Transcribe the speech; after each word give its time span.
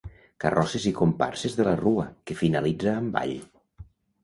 Carrosses 0.43 0.87
i 0.91 0.93
comparses 0.99 1.59
de 1.59 1.67
la 1.69 1.75
Rua, 1.83 2.07
que 2.31 2.39
finalitza 2.41 2.97
amb 3.03 3.17
ball. 3.21 3.39